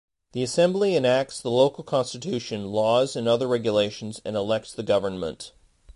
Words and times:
The 0.31 0.41
Assembly 0.41 0.95
enacts 0.95 1.39
the 1.39 1.51
local 1.51 1.83
Constitution, 1.83 2.71
laws 2.71 3.15
and 3.15 3.27
other 3.27 3.45
regulations 3.45 4.19
and 4.25 4.35
elects 4.35 4.73
the 4.73 4.81
Government. 4.81 5.51